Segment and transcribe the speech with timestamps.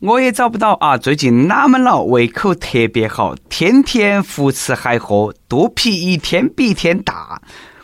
[0.00, 0.96] 我也找不到啊。
[0.96, 2.02] 最近哪们了？
[2.02, 7.40] 胃口特别好，天天胡吃海喝，肚皮一天比一天大。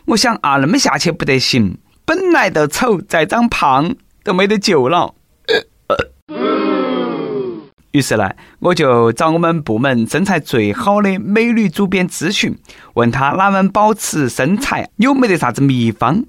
[0.07, 1.77] 我想啊，那么下去不得行，
[2.07, 3.95] 本来都丑，再长胖
[4.25, 5.15] 都没得救了。
[7.93, 8.31] 于是呢，
[8.61, 12.57] 我就找我们部门身材最好的美女主编咨询，
[12.95, 16.25] 问她哪们保持身材有没得啥子秘方？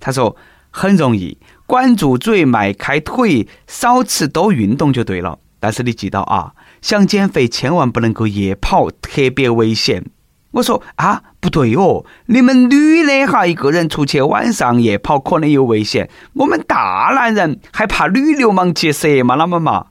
[0.00, 0.34] 她说
[0.70, 5.38] 很容易，管住嘴，迈开腿，少吃多运动就对了。
[5.60, 10.04] 但是你记到啊，想减肥千万不能够夜跑，特别危险。
[10.52, 19.34] 我说啊，不对哦，你们女的哈，一个人出去晚上夜跑可能有危险，我们大男人还怕女流氓劫色吗？
[19.34, 19.86] 那么嘛？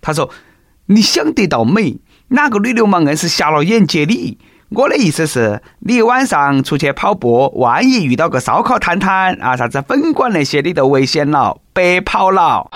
[0.00, 0.30] 他说。
[0.86, 1.96] 你想得到美？
[2.28, 4.36] 哪个女流氓硬是瞎了眼接你？
[4.74, 12.68] 我的意思是，你晚上出去跑步，万一遇到个烧烤摊摊啊，啥子粉馆那些，你都危险了，白跑了。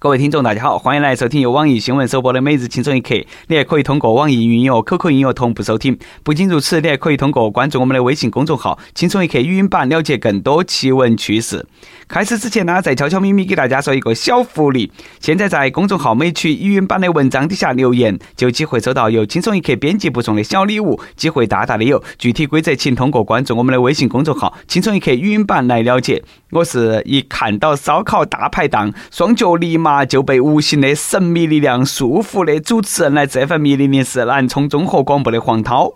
[0.00, 3.14] 各位听众，大家好，欢迎来收听由网易新闻首播的《每日轻松一刻》。
[3.48, 5.98] 你还可以通过网易云音乐、QQ 音乐同步收听。
[6.22, 11.66] 不仅如此，你还可以通过关注我们的微信公众号“轻松一刻语音版”了解更多奇闻趣事。
[12.06, 22.00] 开始之前呢，再悄悄咪咪给大家说一个小福利：现在在公众号“美曲语音版”的文章底下留言，就有机会收到由轻松一刻编辑部送的小礼物，机会大大的有。
[22.18, 26.22] 具体规则请通过关注我们的微信公众号“轻松一刻语音版”来了解。
[26.50, 29.87] 我是一看到烧烤大排档，双脚立马。
[30.04, 35.92] 就被无形的神秘力量束缚的主持人来这份迷离的是南充综合广播的黄涛。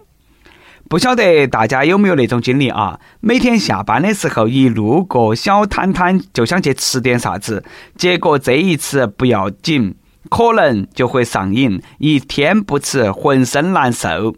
[0.89, 2.99] 不晓得大家有没有那种经历啊？
[3.21, 7.65] 每天下班的时候，一路过小摊摊，就想去吃点啥子，
[7.97, 9.95] 结果这一次不要紧，
[10.29, 14.34] 可能就会上瘾，一天不吃浑身难受。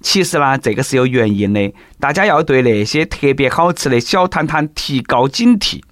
[0.00, 5.82] 其实呢，这个是有原因的，大家要对那些特别好吃的小摊摊提高警惕。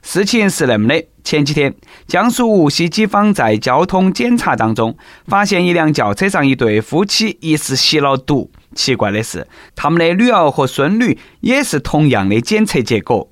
[0.00, 1.74] 事情是那么的，前几天，
[2.06, 8.50] 江苏无锡警方在交通检查当中，发现一辆轿车上一对夫妻疑似吸了毒。
[8.74, 13.28] 奇怪的是，他们的女儿和孙女也是同样的检测结果。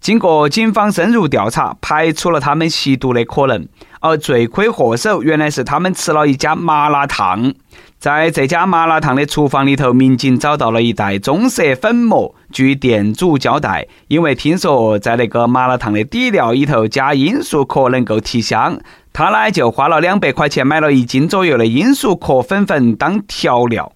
[0.00, 3.66] 经过警方深入调查，排除了他们吸毒的可能。
[4.00, 7.54] 而罪魁祸首原来是他们吃了一家麻辣烫。
[7.98, 12.34] 在这家麻辣烫的厨房里头，民警找到了一袋棕色粉末。
[12.56, 18.78] 据店主交代，因为听说在那个麻辣烫的底料里头加罂粟壳能够提香，
[19.12, 23.92] 他呢就花了两百块钱买了一斤左右的罂粟壳粉粉当调料。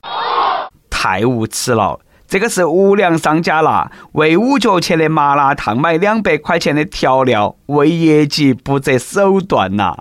[0.90, 2.00] 太无耻了！
[2.28, 9.96] 这个是无良商家啦，为五角钱的麻辣烫买两百块钱的调料，为业绩不择手段呐！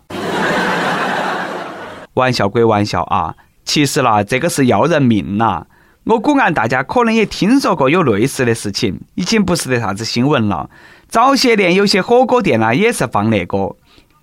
[2.15, 3.35] 玩笑归玩笑啊。
[3.63, 5.65] 其实啦，这个是要人命呐！
[6.05, 10.69] 我估按大家可能也听说过有类似的事情，已经不是得啥子新闻了。
[11.07, 13.75] 早些年有些火锅店呢也是放那个，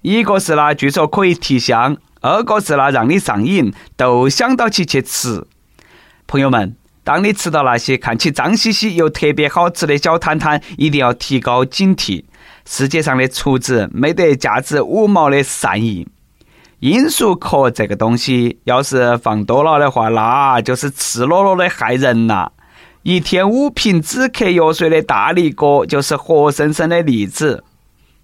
[0.03, 5.47] 一个是呢据说可以提香，二个是呢让你上瘾，都想到起去吃。
[6.27, 12.25] 朋友们，当你吃到那些看起脏兮兮又特别好吃的小摊摊，一定要提高警惕。
[12.65, 16.09] 世界上的厨子没得价值五毛的善意。
[16.81, 22.51] 罂粟壳这个东西，要是放多了的话，那就是赤裸裸的害人呐！
[23.03, 27.65] 一天五瓶止咳药水的大力哥就是活生生的例子。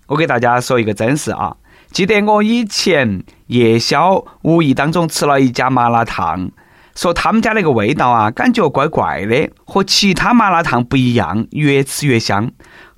[0.09, 1.57] 我给大家说一个真事啊，
[1.91, 6.51] 记得我以前夜宵无意当中吃了一家麻辣烫。
[6.95, 12.51] 说他们家那个味道啊，感觉怪怪的，和其他麻辣烫不一样，越吃越香。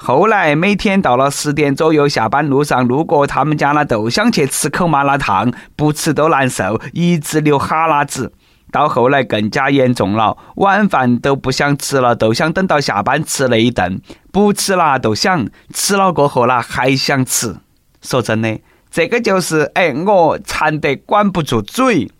[0.06, 8.30] 后来每天到了十点左右，下班路上路过他们家呢，都想去吃口麻辣烫，不吃都难受，一直流哈喇子。
[8.70, 13.98] 到后来更加严重了，晚饭都不想吃了，都想等到下班吃那一顿，
[14.30, 17.56] 不吃了都想，吃了过后啦还想吃。
[18.02, 18.60] 说真的，
[18.90, 22.10] 这个就是哎，我馋得管不住嘴。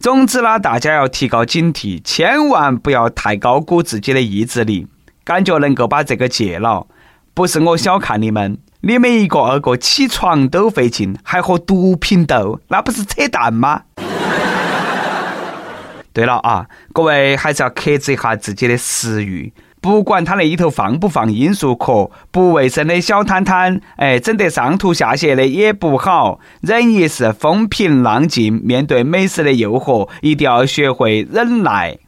[0.00, 4.88] 总之呢，大家要提高警惕，千万不要太高估自己的意志力，
[5.28, 6.86] 感觉能够把这个戒了。
[7.34, 13.82] 不是我小看你们，你们一个二个起床都费劲，还和毒品斗，那不是扯淡吗？
[16.14, 19.52] 对了啊，各位还是要克制一下自己的食欲。
[19.82, 26.40] 不管他那里头放不放罂粟壳，不卫生的小摊摊，哎，整得上吐下泻的也不好。
[26.62, 31.98] 忍一时风平浪静，面对美食的诱惑，一定要学会忍耐。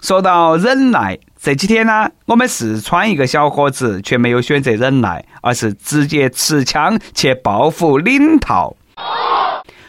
[0.00, 8.76] 说到忍耐，这几天呢，我们四川一个小伙子却没有选择忍耐，而是直接持枪去报复领导。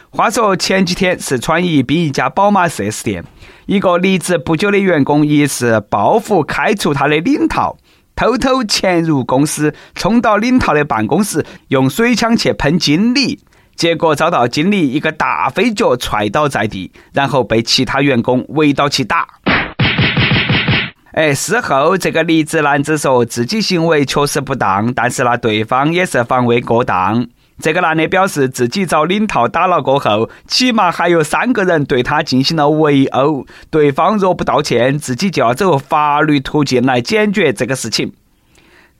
[0.08, 3.22] 话说前几天，四川宜宾一家宝马 4S 店。
[3.66, 7.76] 一个离职不久的员工疑似报复开除他的领导，
[8.16, 13.38] 偷偷潜入公司，冲到领导的办公室，用水枪去喷经理。
[13.74, 19.26] 结果遭到经理一个大飞脚踹倒在地，然后被其他员工围到起打。
[21.12, 27.26] 哎，事后这个离职男子说自己行为确实不当，但是呢，对方也是防卫过当。
[27.60, 38.14] 这个男的表示自己遭领导打了过后，起码还有三个人对他进行了围殴，对方若不道歉，自己就要走法律途径来解决这个事情。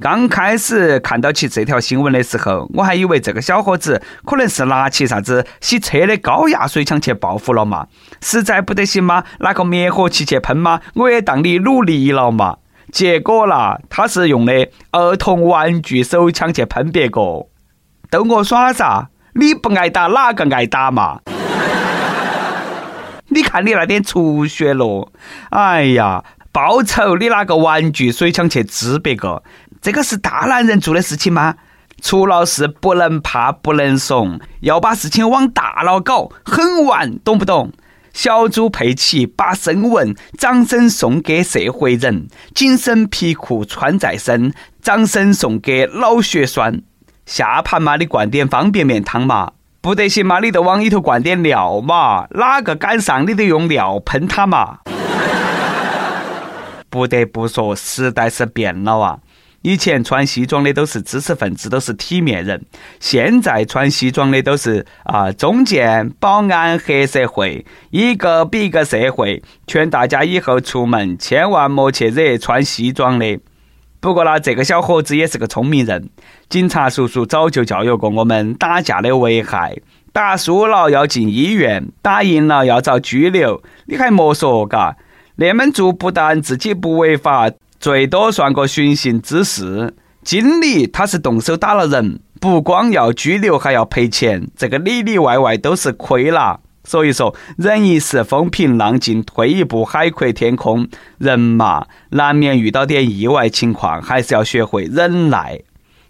[0.03, 7.87] 刚开始看到起这条新闻的时候，我还以为这个小伙子可能是拿起啥子洗车的高压水枪去报复了嘛，
[8.21, 9.23] 实在不得行吗？
[9.39, 10.81] 拿个灭火器去喷吗？
[10.95, 12.57] 我也当你努力了嘛。
[12.91, 17.21] 结果啦，他是用的儿童玩具手枪去喷别个，
[18.11, 19.09] 逗我耍啥？
[19.35, 21.21] 你不挨打哪个挨打嘛？
[23.31, 25.13] 你看你那点出血咯！
[25.51, 29.45] 哎呀，报仇你拿个玩具水枪去支别个？
[29.83, 31.57] 这个是大男人做的事情吗？
[32.01, 37.73] 出了事不能怕不能怂，要把事情往大了搞，狠玩，懂不懂？
[38.13, 46.83] 小猪佩奇把声纹，掌声送给社会人，紧身皮裤穿在身，掌声送给脑血栓。
[47.27, 49.51] 下盘嘛，你灌点方便面汤嘛，
[49.81, 54.79] 不得行嘛，你就往里头灌点料嘛，哪个敢上，你就用料喷他嘛。
[56.89, 59.19] 不得不说，时代是变了啊。
[59.63, 62.65] 以前穿西装的都是知识分子，都是体面人。
[63.01, 69.43] 现在穿西装的都是啊，中介、保安、黑社会，一个比一个社会。
[69.67, 73.39] 劝大家以后出门千万莫去惹穿西装的。
[74.01, 76.11] 不过呢，这个小伙子也是个聪明人。
[76.49, 79.77] 警察叔叔早就教育过我们打架的危害：
[80.13, 83.63] 打输了要进医院，打赢了要遭拘留。
[83.87, 84.97] 你还莫说，嘎，
[85.37, 87.49] 那么做不但自己不违法。
[87.83, 89.93] 最多算个寻衅滋事，
[90.23, 96.61] 经理他是动手打了人，不光要拘留，还要赔钱，这个里里外外都是亏了。
[96.85, 100.87] 所以说，忍一时风平浪静，退一步海阔天空。
[101.19, 105.59] 人嘛，难免遇到点意外情况，还是要学会忍耐。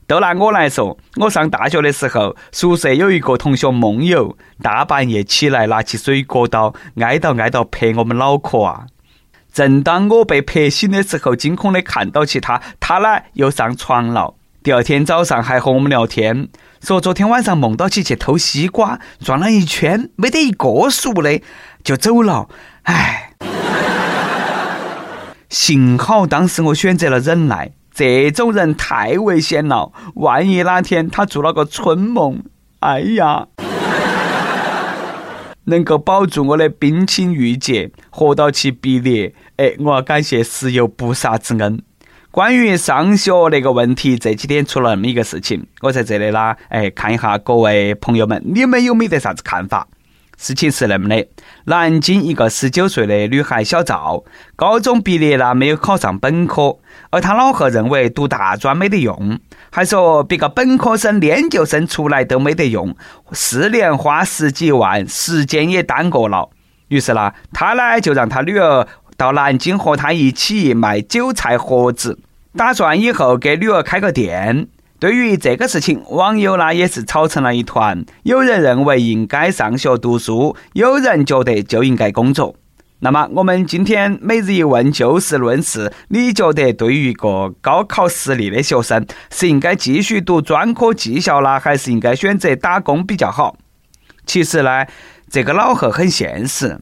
[0.06, 8.84] 都拿我来说，我上大学的时候，宿舍有一个同学梦游，大半夜起来拿起水果刀，挨到挨到拍我们脑壳啊！
[9.52, 14.34] 正当我被拍醒的时候，惊恐的看到起他，他呢又上床了。
[14.62, 16.48] 第二天早上还和我们聊天，
[16.80, 21.42] 说昨天晚上梦到起去偷西瓜，转了一圈没得一个熟的，
[21.84, 22.48] 就走了。
[22.84, 23.34] 唉，
[25.50, 27.72] 幸好当时我选择了忍耐。
[27.94, 32.42] 这种人太危险了，万一哪天他做了个春梦，
[32.80, 33.48] 哎呀！
[35.64, 41.80] 能够保住我的冰清玉洁，活到其毕业，哎，我要感谢石油不杀之恩。
[42.30, 49.86] 关于上学那个问题，这几天出了那么一个事情，我在这里啦，哎，看一下各位朋友们，你们有没得啥子看法？
[50.42, 51.24] 事情是那么的，
[51.66, 54.24] 南京一个十九岁的女孩小赵，
[54.56, 56.78] 高中毕业了没有考上本科，
[57.10, 59.38] 而她老贺认为读大专没得用，
[59.70, 62.92] 还说别个本科生、研究生出来都没得用，
[63.30, 66.50] 四年花十几万，时间也耽搁了。
[66.88, 72.18] 于是呢，他呢就让他女儿到南京和他一起卖韭菜盒子，
[72.56, 74.66] 打算以后给女儿开个店。
[75.02, 78.04] 对于这个事情，网友呢也是吵成了一团。
[78.22, 82.54] 有人认为应该上学读书，有人觉得就应该工作。
[83.00, 85.92] 那么，我们今天每日一问，就事论事。
[86.10, 93.56] 你觉得对于一个高考失利的学生，是应该继续读专科技校呢，还是应该选择打工比较好？
[94.24, 94.86] 其实呢，
[95.28, 96.78] 这个老贺很现实。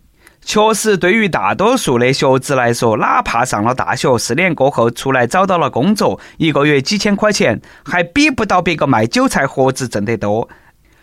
[0.50, 10.49] 确实，对于大多数的学子来说，哪怕上了大学，四年过后出来找到了工作，一个月几千块钱，还比不到别个卖韭菜盒子挣得多。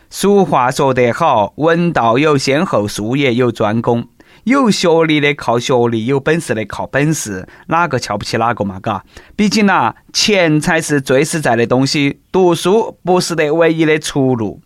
[0.09, 4.09] 俗话说得好，文道有先后，术业有专攻。
[4.43, 8.81] 有学历的靠学历，有本事的靠本事，哪个瞧不起哪个嘛？
[8.81, 9.05] 嘎，
[9.37, 12.19] 毕竟呐，钱才是最实在的东西。
[12.33, 14.59] 读书不是得唯一的出路。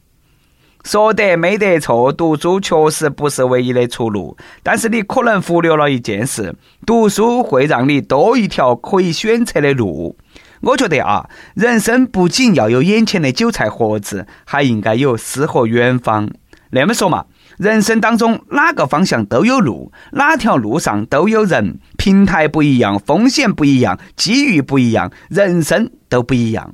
[0.84, 10.16] 说得没得错，读书确实不是唯一的出路，但是你可能忽略了一件事：读书会让你多一条可以选择的路。
[10.62, 16.30] 我觉得啊，人生不仅要有眼前的韭菜盒子，还应该有诗和远方。
[16.72, 17.26] 那么说嘛，
[17.58, 26.74] 人生当中哪个方向都有路，哪条路上都有人，平台不一样，风险不一样，机遇不一样，人生都不一样。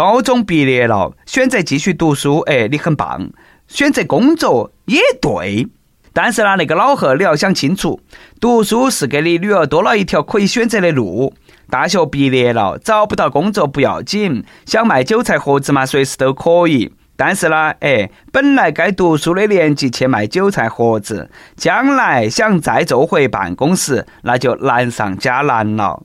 [0.00, 3.20] 高中毕业了，选择继续读书，哎，你很棒；
[3.68, 5.68] 选择工作也对。
[6.14, 8.00] 但是呢，那个老贺，你要想清楚，
[8.40, 11.34] 读书是给你女儿多了一条可以选择的路。
[11.68, 16.90] 大学毕业了，找不到工作不要紧，想卖韭菜盒子嘛，随时都可以。
[17.14, 26.02] 但是呢，哎，本来该读书的年纪去卖韭菜盒子，将来想再做回办公室，那就难上加难了。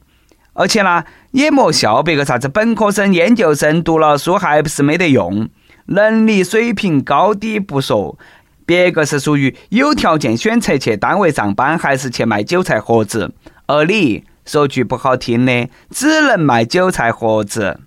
[0.56, 5.50] 而且呢，也莫笑别个啥子本科生、研究生读了书还不是没得用，
[5.88, 8.18] 能力水平高低不说，
[8.66, 13.34] 别个是属于有条件选择去单位上班，还是去卖韭菜盒子，
[13.68, 17.82] 而你说句不好听的，只能卖韭菜盒子。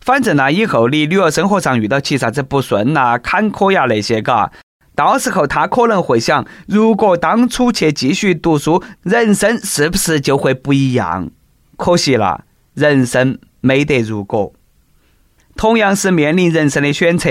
[0.00, 4.52] 反正呢，以后你女儿生活上遇到起啥子不顺呐、坎坷呀那些，嘎，
[4.94, 11.30] 到时候他可能会想，如果当初去继续读书，人生是不是就会不一样？
[11.76, 14.52] 可惜了，人生没得如果。
[15.56, 17.30] 同样是面临人生的选择，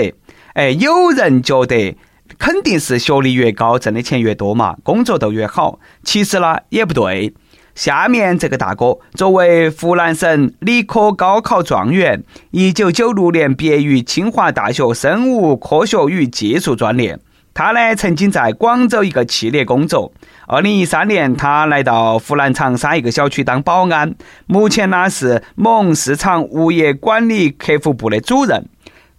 [0.54, 1.96] 哎，有人觉得
[2.38, 5.78] 肯定是学历越高，挣的钱越多嘛，工作都越好。
[6.02, 7.34] 其实呢，也不对。
[7.74, 17.18] 下面这个大哥作为湖南省理科高考状元，一九九六年毕业于清华大学生物科学与技术专业。
[17.54, 20.12] 他呢曾经在广州一个企业工作。
[20.48, 24.14] 二零一三年，他来到湖南长沙一个小区当保安，
[24.46, 28.68] 目前呢是某市场物业管理客服部的主任。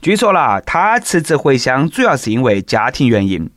[0.01, 3.50] 据说啦，他辞职回乡主要是因为家庭原因。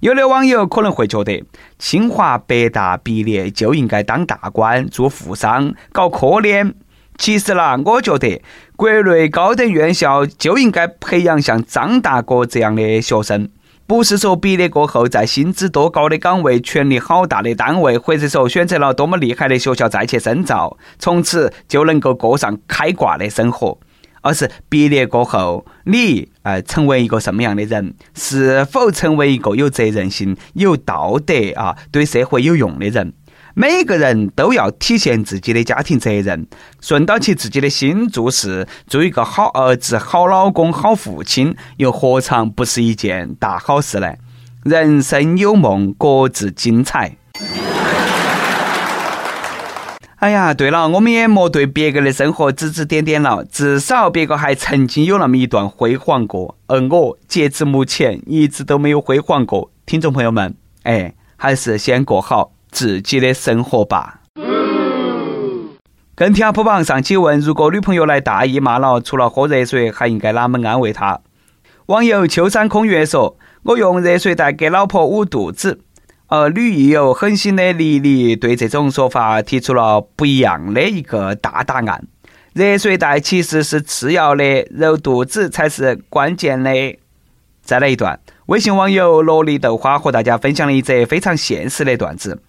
[0.00, 1.42] 有的网友可能会觉得，
[1.76, 6.72] 清华、北大毕业就应该当大官、做富商、搞科研。
[7.16, 8.40] 其实啦，我觉得
[8.76, 13.48] 国内高等院校就应该培养像张大哥这样的学生，
[13.88, 23.78] 不是说毕业过后在薪资多高的岗位、权力好大的单位，或者说选择了多么厉害的学校再去深造，从此就能够过上开挂的生活。
[24.20, 27.94] 而是毕业过后，你呃成为一个什么样的人？
[28.14, 33.14] 是否成为一个有责任心、有道德啊，对社会有用的人？
[33.60, 36.46] 每个人都要体现自己的家庭责任，
[36.80, 44.14] 顺到起自己的心做事，做一个好儿子、好老公、好父亲，又何尝不是一件大好事呢？
[44.62, 47.16] 人生有梦，各自精彩。
[50.20, 59.72] 哎呀，对了，我们也莫对别个的生活指指点点了，至少别个还曾经有那么一段辉煌过，而我截至目前一直都没有辉煌过。
[59.84, 64.20] 听众朋友们，哎，还是先过好自己的生活吧。
[66.14, 71.20] 跟帖铺榜上期问：如果女朋友来大姨妈了，除了喝热水，还应该哪么安慰她？
[71.86, 75.80] 网友秋山空月说：“我用热水袋给老婆捂肚子。”
[76.26, 82.06] 而女益友狠心的丽丽对这种说法提出了不一样的一个大答案：
[82.52, 86.98] 热水袋其实是次要的，揉肚子才是关键的。
[87.62, 92.42] 再来一段，微信网友萝莉豆花和大家分享了一则非常现实的段子：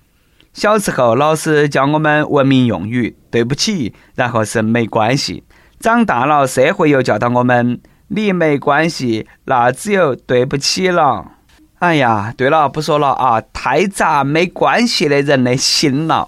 [0.53, 5.43] 小时候老师教我们文明用语，对不起，然后是没关系；
[5.79, 7.79] 长大了社会又教导我们，
[8.09, 11.33] 你没关系，那只有对不起了。
[11.77, 13.41] 哎呀，对了，不说了啊！
[13.53, 16.27] 太砸没关系的人的心了。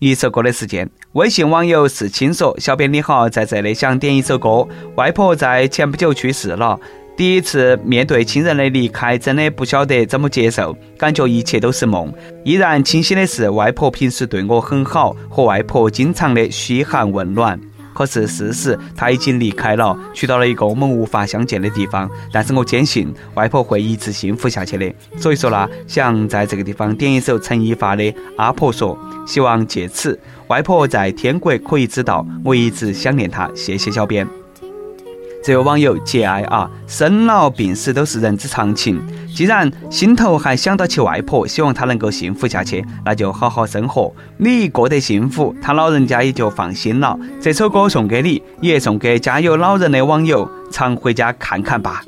[0.00, 4.68] 一首歌的时间，微信网友是青说：“小编你好，在这里想点一首歌。
[4.96, 6.78] 外婆在前不久去世了，
[7.16, 12.12] 第一次面对亲人的离开，真的不晓得怎么接受，感觉一切都是梦。
[12.44, 17.58] 依然清晰的是，外婆平时对我很好，和外婆经常的嘘寒问暖。”
[17.96, 22.06] 可是事实，她已经离开了，去到了一个我们无法相见的地方。
[22.30, 24.94] 但是我坚信，外婆会一直幸福下去的。
[25.16, 28.04] 所以说呢，想在这个地方点一首陈一发的
[28.36, 28.94] 《阿婆说》，
[29.26, 33.50] 希望借此，外婆在天国可以知道我一直想念她。
[33.54, 34.45] 谢谢小编。
[35.46, 39.00] 这位网友节哀啊，生老病死都是人之常情。
[39.32, 44.12] 既然心头还想到起外婆，希望她能够幸福下去，那就好好生活。
[44.38, 47.16] 你过得幸福，她老人家也就放心了。
[47.40, 52.02] 这首歌送给你，也送给家有老人的网友，常回家看看吧。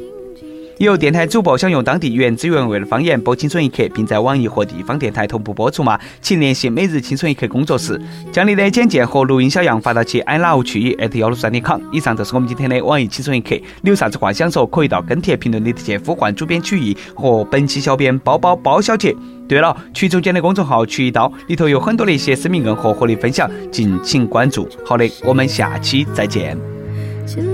[0.78, 5.82] 有电台主播想用当地原汁原味的方言播《青春一刻》，并在网易和地方电台同步播出。
[5.82, 5.98] 吗？
[6.20, 11.80] 请联系每日青春一刻工作室，将你的简介和录音小样发到其 i love 去意 at 幺六三点 com。
[11.92, 19.12] 以上就是我们今天的网易青春一刻，你有啥子话想说，可以到跟帖评论里直接呼唤主编曲艺和本期小编包包包小姐。
[19.48, 24.68] 对了，曲总监的公众号曲一刀里头有很多的一些私密硬货和你分享，敬请关注。
[24.84, 26.56] 好的，我们下期再见。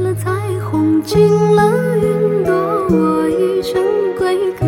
[0.03, 0.31] 了彩
[0.71, 1.01] 虹，
[1.57, 2.64] 了云朵。
[2.91, 3.83] 我已成
[4.19, 4.67] 归客，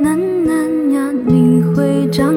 [0.00, 0.04] 囡
[0.46, 2.32] 囡呀，你会长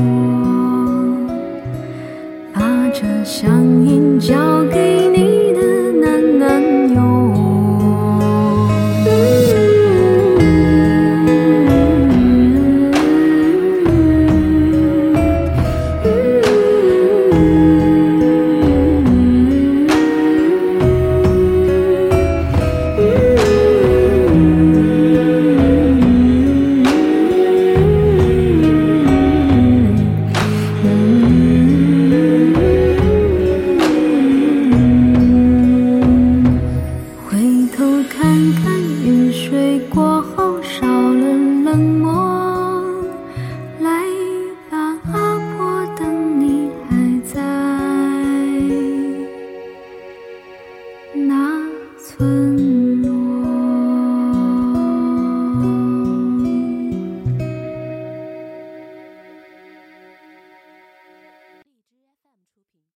[0.00, 1.26] 我
[2.54, 3.50] 把这乡
[3.84, 5.07] 音交给